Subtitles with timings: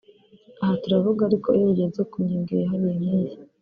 [0.61, 3.35] Aha turavuga ariko iyo bigeze ku ngingo yihariye nk’iyi